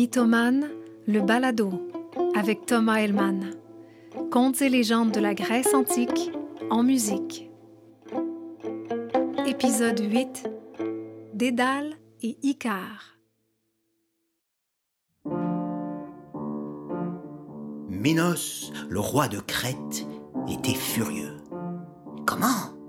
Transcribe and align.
Mythomane, 0.00 0.70
le 1.06 1.20
balado, 1.20 1.70
avec 2.34 2.64
Thomas 2.64 3.02
Hellman. 3.02 3.50
Contes 4.30 4.62
et 4.62 4.70
légendes 4.70 5.12
de 5.12 5.20
la 5.20 5.34
Grèce 5.34 5.74
antique 5.74 6.30
en 6.70 6.82
musique. 6.82 7.50
Épisode 9.46 10.00
8 10.00 10.48
Dédale 11.34 11.98
et 12.22 12.38
Icare. 12.42 13.18
Minos, 17.90 18.72
le 18.88 19.00
roi 19.00 19.28
de 19.28 19.38
Crète, 19.40 20.06
était 20.48 20.72
furieux. 20.72 21.36
Comment? 22.24 22.79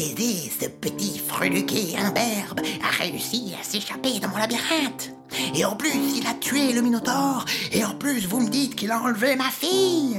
Thésée, 0.00 0.50
ce 0.58 0.66
petit 0.66 1.18
freluqué 1.18 1.94
imberbe, 1.98 2.60
a 2.82 3.02
réussi 3.02 3.52
à 3.60 3.62
s'échapper 3.62 4.18
de 4.18 4.26
mon 4.28 4.38
labyrinthe. 4.38 5.14
Et 5.54 5.62
en 5.66 5.76
plus, 5.76 6.16
il 6.16 6.26
a 6.26 6.32
tué 6.32 6.72
le 6.72 6.80
Minotaure. 6.80 7.44
Et 7.70 7.84
en 7.84 7.94
plus, 7.96 8.26
vous 8.26 8.40
me 8.40 8.48
dites 8.48 8.76
qu'il 8.76 8.92
a 8.92 8.98
enlevé 8.98 9.36
ma 9.36 9.50
fille. 9.50 10.18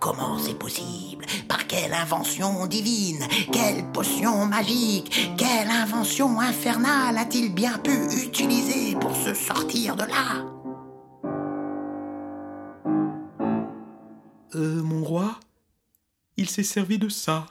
Comment 0.00 0.36
c'est 0.40 0.58
possible? 0.58 1.26
Par 1.46 1.68
quelle 1.68 1.94
invention 1.94 2.66
divine? 2.66 3.24
Quelle 3.52 3.84
potion 3.92 4.46
magique? 4.46 5.30
Quelle 5.36 5.70
invention 5.70 6.40
infernale 6.40 7.16
a-t-il 7.16 7.54
bien 7.54 7.78
pu 7.78 7.92
utiliser 8.26 8.96
pour 8.96 9.14
se 9.14 9.32
sortir 9.32 9.94
de 9.94 10.06
là? 10.06 10.44
Euh, 14.56 14.82
mon 14.82 15.04
roi, 15.04 15.38
il 16.36 16.50
s'est 16.50 16.64
servi 16.64 16.98
de 16.98 17.08
ça. 17.08 17.46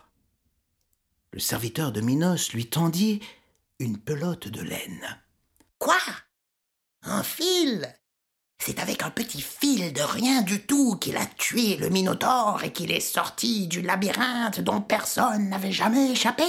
Le 1.32 1.40
serviteur 1.40 1.92
de 1.92 2.02
Minos 2.02 2.54
lui 2.54 2.66
tendit 2.66 3.22
une 3.80 3.98
pelote 3.98 4.48
de 4.48 4.62
laine. 4.62 5.22
Quoi? 5.78 6.00
Un 7.04 7.24
fil? 7.24 7.88
C'est 8.58 8.80
avec 8.80 9.04
un 9.04 9.10
petit 9.10 9.42
fil 9.42 9.94
de 9.94 10.02
rien 10.02 10.42
du 10.42 10.62
tout 10.66 10.98
qu'il 10.98 11.16
a 11.18 11.26
tué 11.26 11.78
le 11.78 11.90
Minotaure 11.90 12.64
et 12.64 12.74
qu'il 12.74 12.92
est 12.92 13.00
sorti 13.00 13.68
du 13.68 13.82
labyrinthe 13.82 14.60
dont 14.60 14.82
personne 14.82 15.50
n'avait 15.50 15.72
jamais 15.72 16.12
échappé. 16.12 16.44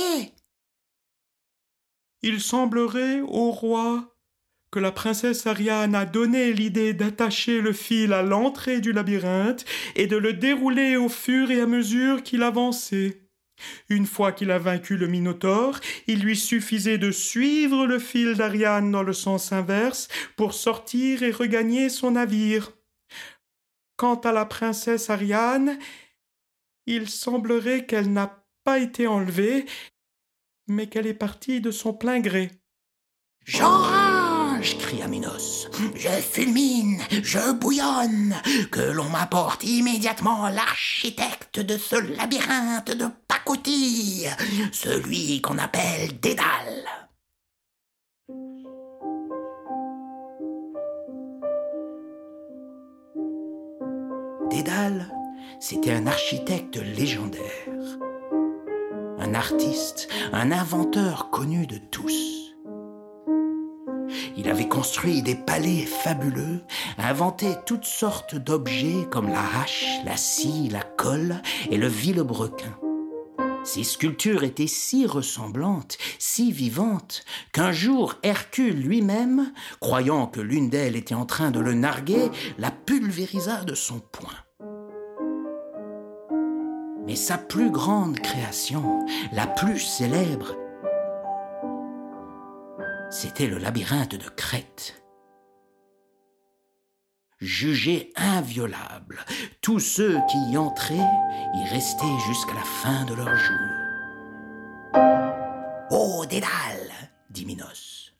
Il 2.22 2.40
semblerait 2.40 3.20
au 3.20 3.50
roi 3.52 4.16
que 4.70 4.78
la 4.78 4.92
princesse 4.92 5.46
Ariane 5.46 5.94
a 5.94 6.04
donné 6.04 6.52
l'idée 6.52 6.94
d'attacher 6.94 7.60
le 7.60 7.72
fil 7.72 8.12
à 8.12 8.22
l'entrée 8.22 8.80
du 8.80 8.92
labyrinthe 8.92 9.64
et 9.94 10.06
de 10.06 10.16
le 10.16 10.32
dérouler 10.32 10.96
au 10.96 11.08
fur 11.08 11.50
et 11.50 11.60
à 11.60 11.66
mesure 11.66 12.22
qu'il 12.22 12.42
avançait. 12.42 13.19
Une 13.88 14.06
fois 14.06 14.32
qu'il 14.32 14.50
a 14.50 14.58
vaincu 14.58 14.96
le 14.96 15.06
Minotaure, 15.06 15.80
il 16.06 16.20
lui 16.20 16.36
suffisait 16.36 16.98
de 16.98 17.10
suivre 17.10 17.86
le 17.86 17.98
fil 17.98 18.34
d'Ariane 18.34 18.90
dans 18.90 19.02
le 19.02 19.12
sens 19.12 19.52
inverse 19.52 20.08
pour 20.36 20.54
sortir 20.54 21.22
et 21.22 21.30
regagner 21.30 21.88
son 21.88 22.12
navire. 22.12 22.72
Quant 23.96 24.16
à 24.20 24.32
la 24.32 24.46
princesse 24.46 25.10
Ariane, 25.10 25.78
il 26.86 27.08
semblerait 27.08 27.86
qu'elle 27.86 28.12
n'a 28.12 28.44
pas 28.64 28.78
été 28.78 29.06
enlevée, 29.06 29.66
mais 30.66 30.86
qu'elle 30.88 31.06
est 31.06 31.14
partie 31.14 31.60
de 31.60 31.70
son 31.70 31.92
plein 31.92 32.20
gré. 32.20 32.50
J'enrage 33.44 34.78
cria 34.78 35.08
Minos. 35.08 35.68
Je 35.94 36.08
fulmine, 36.08 37.02
je 37.22 37.52
bouillonne. 37.52 38.36
Que 38.70 38.80
l'on 38.80 39.08
m'apporte 39.08 39.64
immédiatement 39.64 40.48
l'architecte 40.48 41.60
de 41.60 41.76
ce 41.78 41.96
labyrinthe 41.96 42.96
de 42.96 43.06
celui 44.72 45.40
qu'on 45.40 45.58
appelle 45.58 46.20
Dédale. 46.20 46.86
Dédale, 54.50 55.12
c'était 55.58 55.92
un 55.92 56.06
architecte 56.06 56.76
légendaire. 56.76 57.40
Un 59.18 59.34
artiste, 59.34 60.08
un 60.32 60.52
inventeur 60.52 61.30
connu 61.30 61.66
de 61.66 61.78
tous. 61.90 62.54
Il 64.36 64.48
avait 64.48 64.68
construit 64.68 65.22
des 65.22 65.34
palais 65.34 65.86
fabuleux, 65.86 66.62
inventé 66.98 67.48
toutes 67.66 67.84
sortes 67.84 68.36
d'objets 68.36 69.06
comme 69.10 69.28
la 69.28 69.42
hache, 69.60 69.86
la 70.04 70.16
scie, 70.16 70.68
la 70.70 70.82
colle 70.82 71.42
et 71.70 71.76
le 71.76 71.88
vilebrequin. 71.88 72.78
Ces 73.62 73.84
sculptures 73.84 74.42
étaient 74.42 74.66
si 74.66 75.06
ressemblantes, 75.06 75.98
si 76.18 76.50
vivantes, 76.50 77.24
qu'un 77.52 77.72
jour 77.72 78.14
Hercule 78.22 78.80
lui-même, 78.80 79.52
croyant 79.80 80.26
que 80.26 80.40
l'une 80.40 80.70
d'elles 80.70 80.96
était 80.96 81.14
en 81.14 81.26
train 81.26 81.50
de 81.50 81.60
le 81.60 81.74
narguer, 81.74 82.30
la 82.58 82.70
pulvérisa 82.70 83.64
de 83.64 83.74
son 83.74 84.00
poing. 84.00 84.32
Mais 87.06 87.16
sa 87.16 87.38
plus 87.38 87.70
grande 87.70 88.20
création, 88.20 89.06
la 89.32 89.46
plus 89.46 89.78
célèbre, 89.78 90.54
c'était 93.10 93.48
le 93.48 93.58
labyrinthe 93.58 94.14
de 94.14 94.28
Crète. 94.28 94.99
Jugé 97.40 98.12
inviolable, 98.16 99.24
tous 99.62 99.80
ceux 99.80 100.18
qui 100.30 100.52
y 100.52 100.58
entraient 100.58 100.94
y 101.54 101.64
restaient 101.70 102.18
jusqu'à 102.26 102.52
la 102.52 102.60
fin 102.60 103.06
de 103.06 103.14
leur 103.14 103.34
jour. 103.34 103.56
Oh, 105.90 106.26
Dédale, 106.28 106.92
dit 107.30 107.46
Minos. 107.46 108.12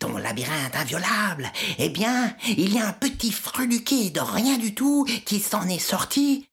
Ton 0.00 0.16
labyrinthe 0.16 0.74
inviolable, 0.74 1.52
eh 1.78 1.88
bien, 1.88 2.34
il 2.48 2.74
y 2.74 2.80
a 2.80 2.88
un 2.88 2.92
petit 2.92 3.30
freluqué 3.30 4.10
de 4.10 4.18
rien 4.18 4.58
du 4.58 4.74
tout 4.74 5.06
qui 5.24 5.38
s'en 5.38 5.68
est 5.68 5.78
sorti 5.78 6.48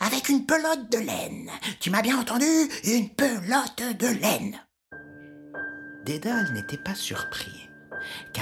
avec 0.00 0.30
une 0.30 0.46
pelote 0.46 0.90
de 0.90 0.98
laine. 0.98 1.50
Tu 1.80 1.90
m'as 1.90 2.00
bien 2.00 2.18
entendu 2.18 2.46
Une 2.84 3.10
pelote 3.10 3.82
de 4.00 4.06
laine. 4.06 4.58
Dédale 6.06 6.50
n'était 6.54 6.82
pas 6.82 6.94
surpris, 6.94 7.61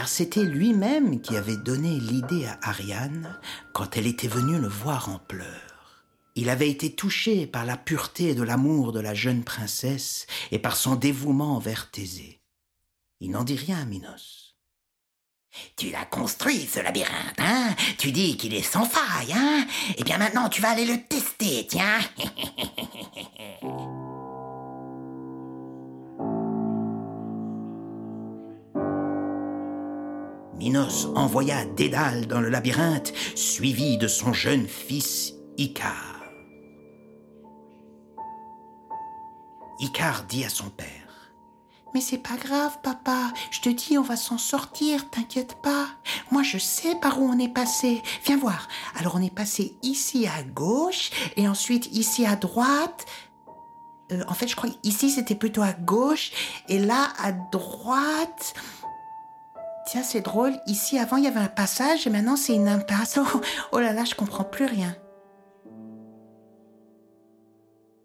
car 0.01 0.09
c'était 0.09 0.45
lui-même 0.45 1.21
qui 1.21 1.37
avait 1.37 1.59
donné 1.59 2.01
l'idée 2.01 2.47
à 2.47 2.59
Ariane 2.63 3.39
quand 3.75 3.99
elle 3.99 4.07
était 4.07 4.29
venue 4.29 4.59
le 4.59 4.67
voir 4.67 5.11
en 5.11 5.19
pleurs. 5.19 6.07
Il 6.37 6.49
avait 6.49 6.71
été 6.71 6.95
touché 6.95 7.47
par 7.47 7.67
la 7.67 7.77
pureté 7.77 8.35
de 8.35 8.43
l'amour 8.43 8.93
de 8.93 9.01
la 9.01 9.13
jeune 9.13 9.45
princesse 9.45 10.27
et 10.53 10.59
par 10.59 10.77
son 10.77 10.97
dévouement 10.97 11.55
envers 11.55 11.91
Thésée. 11.91 12.41
Il 13.21 13.33
n'en 13.33 13.45
dit 13.45 13.57
rien 13.57 13.77
à 13.77 13.85
Minos. 13.85 14.57
Tu 15.77 15.91
l'as 15.91 16.07
construit, 16.07 16.67
ce 16.67 16.81
labyrinthe, 16.81 17.39
hein? 17.39 17.77
Tu 17.99 18.11
dis 18.11 18.39
qu'il 18.39 18.55
est 18.55 18.63
sans 18.63 18.87
faille, 18.87 19.35
hein? 19.35 19.67
Eh 19.99 20.05
bien 20.05 20.17
maintenant, 20.17 20.49
tu 20.49 20.63
vas 20.63 20.71
aller 20.71 20.87
le 20.87 21.03
tester, 21.03 21.67
tiens 21.69 22.01
Minos 30.61 31.09
envoya 31.15 31.65
Dédale 31.65 32.27
dans 32.27 32.43
le 32.43 32.51
labyrinthe, 32.51 33.15
suivi 33.35 33.97
de 33.97 34.07
son 34.07 34.35
jeune 34.35 34.69
fils 34.69 35.33
Icare. 35.57 36.21
Icare 39.79 40.25
dit 40.29 40.45
à 40.45 40.51
son 40.51 40.69
père 40.69 41.33
Mais 41.95 42.03
c'est 42.03 42.19
pas 42.19 42.37
grave, 42.37 42.77
papa. 42.83 43.33
Je 43.51 43.61
te 43.63 43.71
dis, 43.71 43.97
on 43.97 44.03
va 44.03 44.17
s'en 44.17 44.37
sortir, 44.37 45.09
t'inquiète 45.09 45.57
pas. 45.63 45.87
Moi, 46.31 46.43
je 46.43 46.59
sais 46.59 46.95
par 46.97 47.23
où 47.23 47.25
on 47.25 47.39
est 47.39 47.49
passé. 47.49 48.03
Viens 48.27 48.37
voir. 48.37 48.69
Alors, 48.99 49.15
on 49.15 49.23
est 49.23 49.35
passé 49.35 49.79
ici 49.83 50.27
à 50.27 50.43
gauche, 50.43 51.11
et 51.39 51.49
ensuite 51.49 51.87
ici 51.87 52.27
à 52.27 52.37
droite. 52.37 53.07
Euh, 54.13 54.23
en 54.29 54.35
fait, 54.35 54.47
je 54.47 54.57
crois 54.57 54.69
ici 54.83 55.09
c'était 55.09 55.35
plutôt 55.35 55.63
à 55.63 55.73
gauche, 55.73 56.33
et 56.69 56.79
là 56.79 57.15
à 57.19 57.33
droite. 57.33 58.53
C'est 60.05 60.21
drôle. 60.21 60.55
Ici, 60.67 60.99
avant, 60.99 61.17
il 61.17 61.25
y 61.25 61.27
avait 61.27 61.41
un 61.41 61.49
passage 61.49 62.07
et 62.07 62.11
maintenant, 62.11 62.37
c'est 62.37 62.55
une 62.55 62.69
impasse. 62.69 63.19
Oh, 63.35 63.41
oh 63.73 63.81
là 63.81 63.93
là, 63.93 64.05
je 64.05 64.15
comprends 64.15 64.45
plus 64.45 64.67
rien. 64.67 64.97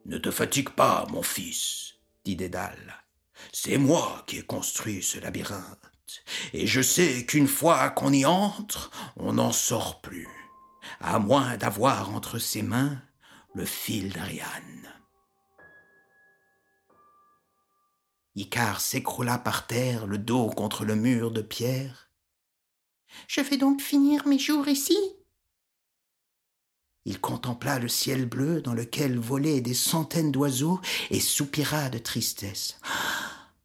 Ne 0.06 0.18
te 0.18 0.32
fatigue 0.32 0.70
pas, 0.70 1.06
mon 1.12 1.22
fils, 1.22 1.96
dit 2.26 2.36
Dédale. 2.36 3.04
C'est 3.52 3.78
moi 3.78 4.24
qui 4.28 4.38
ai 4.38 4.42
construit 4.42 5.04
ce 5.04 5.20
labyrinthe, 5.20 5.92
et 6.54 6.68
je 6.68 6.82
sais 6.82 7.26
qu'une 7.26 7.48
fois 7.48 7.90
qu'on 7.90 8.14
y 8.14 8.26
entre, 8.26 8.92
on 9.18 9.34
n'en 9.34 9.52
sort 9.52 10.02
plus, 10.02 10.28
à 11.02 11.20
moins 11.20 11.58
d'avoir 11.58 12.14
entre 12.14 12.40
ses 12.40 12.62
mains 12.62 13.02
le 13.54 13.66
fil 13.66 14.14
d'Ariane. 14.14 14.85
Icare 18.36 18.82
s'écroula 18.82 19.38
par 19.38 19.66
terre, 19.66 20.08
le 20.08 20.18
dos 20.18 20.50
contre 20.50 20.84
le 20.84 20.96
mur 20.96 21.32
de 21.32 21.42
pierre. 21.42 22.10
Je 23.28 23.40
vais 23.40 23.58
donc 23.58 23.82
finir 23.82 24.28
mes 24.28 24.40
jours 24.40 24.68
ici? 24.68 24.98
Il 27.06 27.22
contempla 27.22 27.80
le 27.80 27.88
ciel 27.88 28.26
bleu 28.26 28.62
dans 28.62 28.74
lequel 28.74 29.18
volaient 29.18 29.62
des 29.62 29.74
centaines 29.74 30.32
d'oiseaux 30.32 30.82
et 31.12 31.22
soupira 31.22 31.90
de 31.90 31.98
tristesse. 31.98 32.78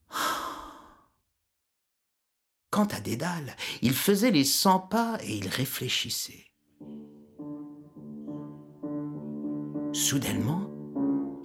Quant 2.71 2.87
à 2.87 3.01
Dédale, 3.01 3.57
il 3.83 3.95
faisait 3.95 4.31
les 4.31 4.45
cent 4.45 4.79
pas 4.79 5.19
et 5.23 5.35
il 5.35 5.49
réfléchissait. 5.49 6.47
Soudainement, 9.93 10.71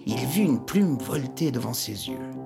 il 0.06 0.24
vit 0.26 0.42
une 0.42 0.64
plume 0.64 0.98
volter 0.98 1.50
devant 1.50 1.74
ses 1.74 2.08
yeux. 2.08 2.45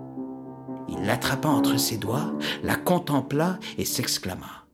Il 0.91 1.05
l'attrapa 1.05 1.49
entre 1.49 1.77
ses 1.77 1.97
doigts, 1.97 2.33
la 2.63 2.77
contempla 2.77 3.59
et 3.79 3.85
s'exclama. 3.85 4.67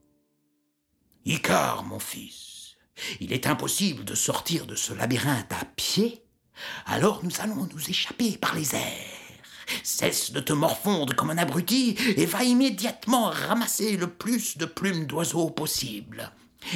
Icare, 1.25 1.83
mon 1.83 1.99
fils, 1.99 2.75
il 3.19 3.33
est 3.33 3.47
impossible 3.47 4.03
de 4.03 4.15
sortir 4.15 4.65
de 4.65 4.75
ce 4.75 4.93
labyrinthe 4.93 5.53
à 5.53 5.65
pied, 5.75 6.23
alors 6.85 7.23
nous 7.23 7.39
allons 7.39 7.67
nous 7.71 7.89
échapper 7.89 8.37
par 8.37 8.55
les 8.55 8.75
airs. 8.75 9.17
Cesse 9.83 10.31
de 10.31 10.39
te 10.39 10.53
morfondre 10.53 11.15
comme 11.15 11.29
un 11.29 11.37
abruti 11.37 11.95
et 12.15 12.25
va 12.25 12.43
immédiatement 12.43 13.29
ramasser 13.29 13.97
le 13.97 14.07
plus 14.07 14.57
de 14.57 14.65
plumes 14.65 15.05
d'oiseaux 15.05 15.49
possible. 15.49 16.31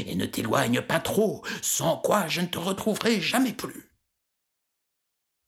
Et 0.05 0.15
ne 0.15 0.25
t'éloigne 0.25 0.81
pas 0.81 0.99
trop, 0.99 1.43
sans 1.61 1.97
quoi 1.97 2.27
je 2.27 2.41
ne 2.41 2.47
te 2.47 2.59
retrouverai 2.59 3.21
jamais 3.21 3.53
plus. 3.53 3.90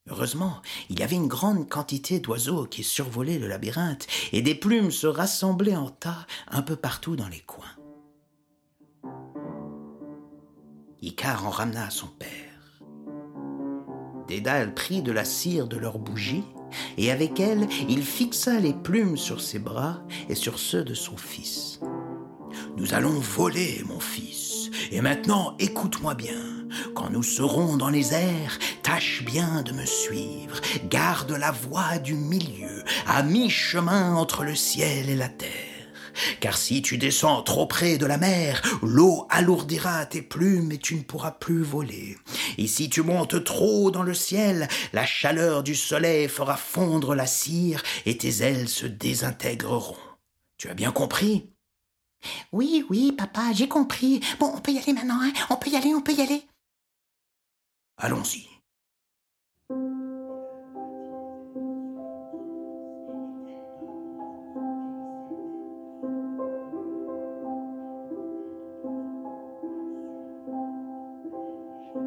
Heureusement, 0.10 0.62
il 0.90 1.00
y 1.00 1.04
avait 1.04 1.16
une 1.16 1.30
grande 1.30 1.70
quantité 1.70 2.20
d'oiseaux 2.20 2.66
qui 2.66 2.84
survolaient 2.84 3.40
le 3.40 3.48
labyrinthe, 3.48 4.06
et 4.34 4.42
des 4.42 4.56
plumes 4.56 4.92
se 4.92 5.08
rassemblaient 5.08 5.78
en 5.78 5.90
tas 5.90 6.28
un 6.50 6.62
peu 6.62 6.76
partout 6.76 7.16
dans 7.16 7.30
les 7.30 7.40
coins. 7.40 7.66
Icare 11.02 11.46
en 11.46 11.50
ramena 11.50 11.86
à 11.86 11.90
son 11.90 12.08
père. 12.08 12.30
Dédale 14.28 14.74
prit 14.74 15.02
de 15.02 15.12
la 15.12 15.26
cire 15.26 15.68
de 15.68 15.78
leur 15.78 16.00
bougie, 16.00 16.44
et 16.98 17.12
avec 17.12 17.40
elle 17.40 17.68
il 17.88 18.04
fixa 18.04 18.60
les 18.60 18.74
plumes 18.74 19.18
sur 19.18 19.42
ses 19.42 19.60
bras 19.60 20.02
et 20.28 20.36
sur 20.36 20.60
ceux 20.60 20.84
de 20.84 20.94
son 20.94 21.16
fils. 21.16 21.80
Nous 22.78 22.94
allons 22.94 23.20
voler, 23.20 23.84
mon 23.88 24.00
fils, 24.00 24.70
et 24.92 25.02
maintenant 25.02 25.56
écoute-moi 25.60 26.16
bien. 26.16 26.53
Nous 27.12 27.24
serons 27.24 27.78
dans 27.78 27.90
les 27.90 28.14
airs, 28.14 28.60
tâche 28.82 29.24
bien 29.24 29.62
de 29.62 29.72
me 29.72 29.86
suivre, 29.86 30.60
garde 30.90 31.32
la 31.32 31.52
voie 31.52 31.98
du 32.00 32.16
milieu, 32.16 32.84
à 33.08 33.24
mi-chemin 33.24 34.16
entre 34.16 34.44
le 34.44 34.56
ciel 34.56 35.10
et 35.10 35.16
la 35.16 35.30
terre. 35.30 35.50
Car 36.40 36.58
si 36.58 36.82
tu 36.82 36.98
descends 36.98 37.42
trop 37.42 37.66
près 37.66 37.98
de 37.98 38.06
la 38.06 38.18
mer, 38.18 38.62
l'eau 38.84 39.26
alourdira 39.30 40.06
tes 40.06 40.22
plumes 40.22 40.72
et 40.72 40.78
tu 40.78 40.96
ne 40.96 41.02
pourras 41.02 41.32
plus 41.32 41.64
voler. 41.64 42.18
Et 42.58 42.68
si 42.68 42.90
tu 42.90 43.02
montes 43.02 43.44
trop 43.44 43.92
dans 43.92 44.04
le 44.04 44.14
ciel, 44.14 44.68
la 44.94 45.06
chaleur 45.06 45.64
du 45.64 45.76
soleil 45.76 46.28
fera 46.28 46.56
fondre 46.56 47.16
la 47.16 47.26
cire 47.26 47.82
et 48.06 48.18
tes 48.18 48.44
ailes 48.44 48.70
se 48.70 48.86
désintégreront. 48.86 49.98
Tu 50.58 50.70
as 50.70 50.76
bien 50.76 50.92
compris? 50.92 51.50
Oui, 52.52 52.86
oui, 52.90 53.12
papa, 53.12 53.52
j'ai 53.54 53.68
compris. 53.68 54.22
Bon, 54.40 54.52
on 54.56 54.60
peut 54.60 54.72
y 54.72 54.78
aller 54.78 54.94
maintenant, 54.94 55.20
hein 55.22 55.34
On 55.50 55.58
peut 55.58 55.70
y 55.70 55.76
aller, 55.76 55.94
on 55.94 56.02
peut 56.02 56.14
y 56.14 56.22
aller. 56.22 56.44
Allons-y. 57.98 58.48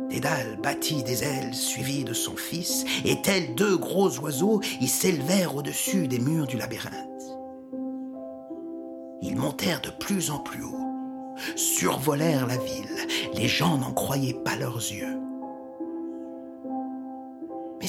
Dédale 0.08 0.58
battit 0.62 1.02
des 1.02 1.24
ailes 1.24 1.54
suivies 1.54 2.04
de 2.04 2.14
son 2.14 2.36
fils, 2.36 2.84
et 3.04 3.20
tels 3.22 3.54
deux 3.54 3.76
gros 3.76 4.18
oiseaux, 4.18 4.60
ils 4.80 4.88
s'élevèrent 4.88 5.56
au-dessus 5.56 6.08
des 6.08 6.18
murs 6.18 6.46
du 6.46 6.56
labyrinthe. 6.56 7.06
Ils 9.22 9.36
montèrent 9.36 9.80
de 9.80 9.90
plus 9.90 10.30
en 10.30 10.38
plus 10.38 10.62
haut, 10.62 11.36
survolèrent 11.56 12.46
la 12.46 12.56
ville, 12.56 13.08
les 13.34 13.48
gens 13.48 13.78
n'en 13.78 13.92
croyaient 13.92 14.40
pas 14.44 14.56
leurs 14.56 14.76
yeux. 14.76 15.25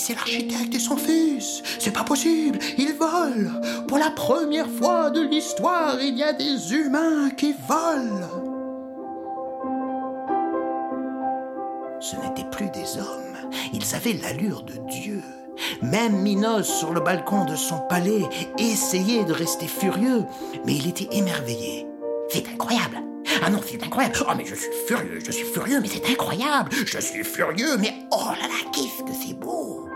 C'est 0.07 0.15
l'architecte 0.15 0.73
et 0.73 0.79
son 0.79 0.95
fils. 0.95 1.61
C'est 1.79 1.91
pas 1.91 2.05
possible. 2.05 2.59
Ils 2.77 2.93
volent. 2.93 3.59
Pour 3.89 3.97
la 3.97 4.09
première 4.09 4.69
fois 4.69 5.09
de 5.09 5.19
l'histoire, 5.19 6.01
il 6.01 6.17
y 6.17 6.23
a 6.23 6.31
des 6.31 6.73
humains 6.73 7.29
qui 7.31 7.53
volent. 7.67 8.29
Ce 11.99 12.15
n'étaient 12.15 12.49
plus 12.49 12.69
des 12.69 12.97
hommes. 12.97 13.51
Ils 13.73 13.95
avaient 13.95 14.13
l'allure 14.13 14.63
de 14.63 14.75
Dieu. 14.89 15.21
Même 15.81 16.21
Minos, 16.21 16.63
sur 16.65 16.93
le 16.93 17.01
balcon 17.01 17.43
de 17.43 17.57
son 17.57 17.79
palais, 17.89 18.23
essayait 18.57 19.25
de 19.25 19.33
rester 19.33 19.67
furieux, 19.67 20.23
mais 20.65 20.73
il 20.73 20.87
était 20.87 21.17
émerveillé. 21.17 21.85
C'est 22.29 22.47
incroyable. 22.47 22.99
Ah 23.43 23.49
non, 23.49 23.59
c'est 23.61 23.83
incroyable. 23.83 24.15
Oh, 24.21 24.31
mais 24.37 24.45
je 24.45 24.55
suis 24.55 24.71
furieux, 24.87 25.19
je 25.25 25.31
suis 25.31 25.45
furieux, 25.45 25.81
mais 25.81 25.89
c'est 25.89 26.09
incroyable. 26.09 26.71
Je 26.85 26.97
suis 26.97 27.25
furieux, 27.25 27.75
mais 27.77 27.93
oh 28.11 28.29
là 28.29 28.47
là, 28.47 28.71
qu'est-ce 28.71 29.03
que 29.03 29.11
c'est 29.11 29.33
beau. 29.33 29.87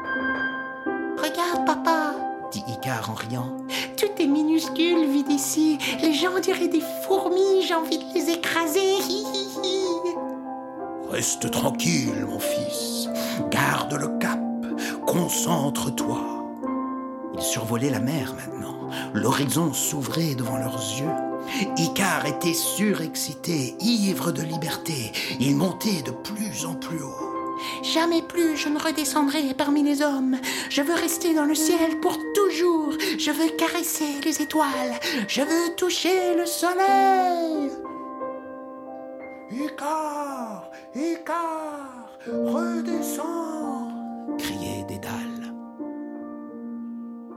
Regarde, 1.32 1.66
papa, 1.66 2.14
dit 2.52 2.64
Icare 2.68 3.10
en 3.10 3.14
riant. 3.14 3.58
Tout 3.96 4.22
est 4.22 4.28
minuscule 4.28 5.06
vu 5.08 5.24
d'ici. 5.24 5.78
Les 6.02 6.14
gens 6.14 6.40
diraient 6.42 6.68
des 6.68 6.84
fourmis, 7.08 7.62
j'ai 7.66 7.74
envie 7.74 8.00
de 8.00 8.04
les 8.14 8.32
écraser. 8.32 8.80
Hi, 8.80 9.24
hi, 9.34 9.48
hi. 9.64 9.86
Reste 11.10 11.50
tranquille, 11.52 12.26
mon 12.28 12.40
fils. 12.40 13.08
Garde 13.50 13.94
le 13.94 14.10
cap. 14.20 14.40
Concentre-toi. 15.06 16.20
Ils 17.36 17.42
survolaient 17.42 17.90
la 17.90 18.00
mer 18.00 18.34
maintenant. 18.36 18.90
L'horizon 19.14 19.72
s'ouvrait 19.74 20.36
devant 20.36 20.58
leurs 20.58 20.82
yeux. 21.00 21.76
Icare 21.78 22.26
était 22.26 22.54
surexcité, 22.54 23.76
ivre 23.80 24.32
de 24.32 24.42
liberté. 24.42 25.14
Il 25.40 25.56
montait 25.56 26.02
de 26.02 26.12
plus 26.12 26.66
en 26.66 26.74
plus 26.74 27.02
haut. 27.02 27.31
Jamais 27.84 28.22
plus 28.22 28.56
je 28.58 28.70
ne 28.70 28.80
redescendrai 28.80 29.54
parmi 29.58 29.84
les 29.84 30.02
hommes. 30.02 30.38
Je 30.70 30.82
veux 30.82 30.94
rester 30.94 31.34
dans 31.34 31.46
le 31.46 31.56
ciel 31.56 32.00
pour 32.00 32.18
toujours. 32.34 32.94
Je 33.18 33.32
veux 33.32 33.50
caresser 33.58 34.20
les 34.24 34.42
étoiles. 34.42 35.00
Je 35.28 35.42
veux 35.42 35.76
toucher 35.76 36.36
le 36.38 36.46
soleil. 36.46 37.72
Icare, 39.52 40.72
Icare, 40.96 42.10
redescends 42.28 43.90
criait 44.38 44.86
Dédale. 44.88 45.54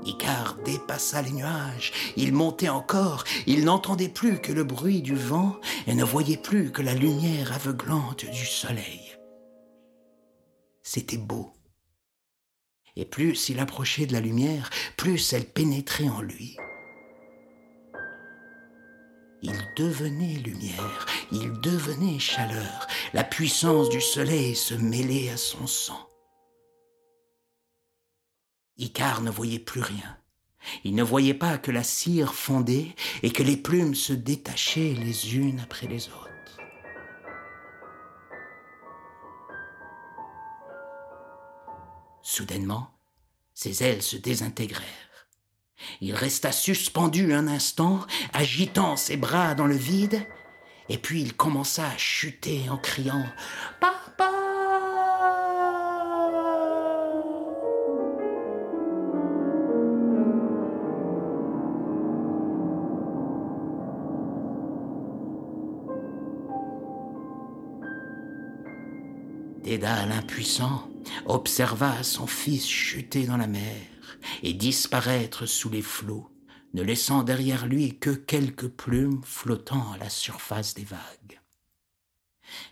Icare 0.05 0.57
dépassa 0.65 1.23
les 1.23 1.33
nuages, 1.33 1.93
il 2.17 2.33
montait 2.35 2.69
encore, 2.69 3.25
il 3.47 3.65
n'entendait 3.65 4.09
plus 4.09 4.39
que 4.39 4.53
le 4.53 4.63
bruit 4.63 5.03
du 5.03 5.15
vent 5.15 5.57
et 5.87 5.95
ne 5.95 6.05
voyait 6.05 6.37
plus 6.37 6.71
que 6.71 6.83
la 6.83 6.95
lumière 6.95 7.53
aveuglante 7.53 8.27
du 8.27 8.45
soleil. 8.45 9.14
C'était 10.95 11.17
beau. 11.17 11.53
Et 12.95 13.05
plus 13.05 13.49
il 13.49 13.59
approchait 13.59 14.07
de 14.07 14.13
la 14.13 14.21
lumière, 14.21 14.71
plus 14.97 15.33
elle 15.33 15.45
pénétrait 15.45 16.09
en 16.09 16.23
lui. 16.23 16.57
Il 19.43 19.59
devenait 19.77 20.37
lumière, 20.37 21.07
il 21.33 21.53
devenait 21.61 22.21
chaleur, 22.21 22.87
la 23.13 23.25
puissance 23.25 23.89
du 23.89 24.01
soleil 24.01 24.55
se 24.55 24.75
mêlait 24.75 25.31
à 25.31 25.37
son 25.37 25.67
sang. 25.67 26.09
Icare 28.77 29.23
ne 29.23 29.31
voyait 29.33 29.59
plus 29.59 29.83
rien. 29.83 30.17
Il 30.85 30.95
ne 30.95 31.03
voyait 31.03 31.35
pas 31.35 31.59
que 31.59 31.73
la 31.73 31.83
cire 31.83 32.35
fondait 32.35 32.95
et 33.25 33.33
que 33.33 33.43
les 33.43 33.57
plumes 33.57 33.97
se 33.97 34.13
détachaient 34.13 34.95
les 34.97 35.35
unes 35.35 35.59
après 35.59 35.89
les 35.89 36.07
autres. 36.07 36.34
Soudainement, 42.35 42.91
ses 43.55 43.85
ailes 43.85 44.03
se 44.03 44.17
désintégrèrent. 44.17 45.29
Il 46.01 46.17
resta 46.17 46.51
suspendu 46.51 47.33
un 47.33 47.47
instant, 47.47 48.01
agitant 48.33 48.97
ses 48.97 49.17
bras 49.17 49.55
dans 49.55 49.69
le 49.69 49.77
vide, 49.77 50.21
et 50.89 50.99
puis 50.99 51.23
il 51.23 51.35
commença 51.35 51.87
à 51.87 51.97
chuter 51.97 52.69
en 52.69 52.77
criant 52.77 53.25
Papa 53.79 54.33
Dédale 69.63 70.11
impuissant 70.11 70.89
observa 71.27 72.03
son 72.03 72.27
fils 72.27 72.67
chuter 72.67 73.27
dans 73.27 73.37
la 73.37 73.47
mer 73.47 73.81
et 74.43 74.53
disparaître 74.53 75.47
sous 75.47 75.71
les 75.71 75.83
flots, 75.83 76.31
ne 76.73 76.83
laissant 76.83 77.23
derrière 77.23 77.67
lui 77.67 77.99
que 77.99 78.11
quelques 78.11 78.69
plumes 78.69 79.23
flottant 79.25 79.93
à 79.93 79.99
la 79.99 80.11
surface 80.11 80.75
des 80.75 80.85
vagues. 80.85 81.41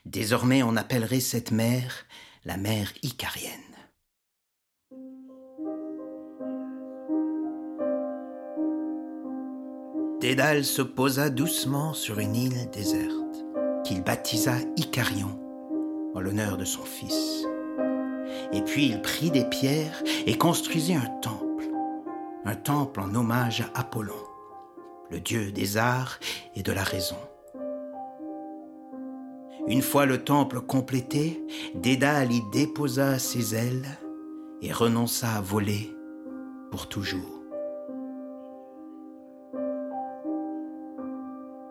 Désormais 0.05 0.63
on 0.63 0.77
appellerait 0.77 1.21
cette 1.21 1.51
mer 1.51 2.07
la 2.45 2.57
mer 2.57 2.93
Icarienne. 3.03 3.61
Dédale 10.21 10.65
se 10.65 10.83
posa 10.83 11.31
doucement 11.31 11.95
sur 11.95 12.21
une 12.21 12.37
île 12.37 12.71
déserte, 12.71 13.45
qu'il 13.85 14.03
baptisa 14.03 14.55
Icarion, 14.77 15.37
en 16.15 16.21
l'honneur 16.21 16.57
de 16.57 16.65
son 16.65 16.85
fils. 16.85 17.45
Et 18.53 18.63
puis 18.63 18.87
il 18.87 19.03
prit 19.03 19.31
des 19.31 19.45
pierres 19.45 20.03
et 20.27 20.37
construisit 20.37 20.95
un 20.95 21.11
temple, 21.21 21.71
un 22.45 22.57
temple 22.57 23.01
en 23.01 23.15
hommage 23.15 23.61
à 23.61 23.81
Apollon, 23.81 24.15
le 25.11 25.21
dieu 25.21 25.53
des 25.53 25.77
arts 25.77 26.19
et 26.57 26.63
de 26.63 26.73
la 26.73 26.83
raison. 26.83 27.17
Une 29.69 29.83
fois 29.83 30.07
le 30.07 30.25
temple 30.25 30.61
complété, 30.61 31.43
Dédale 31.75 32.33
y 32.33 32.43
déposa 32.53 33.19
ses 33.19 33.55
ailes 33.55 33.87
et 34.61 34.73
renonça 34.73 35.31
à 35.33 35.41
voler 35.41 35.95
pour 36.71 36.89
toujours. 36.89 37.43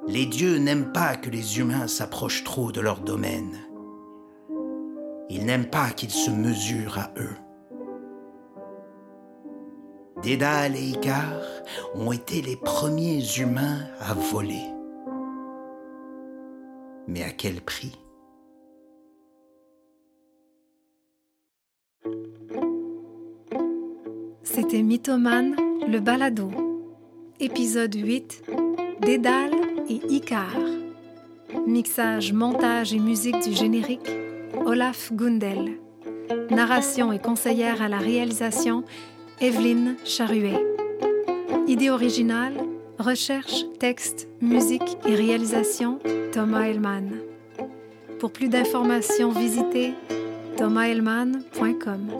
Les 0.08 0.26
dieux 0.26 0.58
n'aiment 0.58 0.92
pas 0.92 1.16
que 1.16 1.30
les 1.30 1.60
humains 1.60 1.88
s'approchent 1.88 2.44
trop 2.44 2.72
de 2.72 2.82
leur 2.82 3.00
domaine. 3.00 3.58
Ils 5.34 5.46
n'aiment 5.46 5.70
pas 5.70 5.92
qu'ils 5.92 6.12
se 6.12 6.30
mesurent 6.30 6.98
à 6.98 7.10
eux. 7.18 7.38
Dédale 10.22 10.76
et 10.76 10.90
Icar 10.90 11.40
ont 11.96 12.12
été 12.12 12.42
les 12.42 12.58
premiers 12.58 13.24
humains 13.40 13.80
à 14.02 14.14
voler. 14.14 14.66
Mais 17.08 17.24
à 17.24 17.30
quel 17.30 17.62
prix? 17.62 17.98
C'était 24.44 24.84
Mythomane, 24.84 25.56
le 25.88 26.02
balado. 26.02 26.52
Épisode 27.40 27.96
8, 27.96 28.44
Dédale 29.00 29.56
et 29.88 30.02
Icar. 30.14 30.58
Mixage, 31.66 32.34
montage 32.34 32.94
et 32.94 33.00
musique 33.00 33.40
du 33.44 33.54
générique, 33.54 34.12
Olaf 34.66 35.12
Gundel. 35.14 35.78
Narration 36.50 37.12
et 37.12 37.20
conseillère 37.20 37.82
à 37.82 37.88
la 37.88 37.98
réalisation, 37.98 38.84
Evelyne 39.40 39.96
Charuet. 40.06 40.60
Idée 41.68 41.90
originale, 41.90 42.54
recherche, 43.00 43.66
texte, 43.80 44.28
musique 44.42 44.98
et 45.06 45.16
réalisation, 45.16 46.00
Thomas 46.32 46.68
Hellman. 46.68 47.12
Pour 48.20 48.32
plus 48.32 48.50
d'informations, 48.50 49.32
visitez 49.32 49.94
thomashelman.com. 50.58 52.12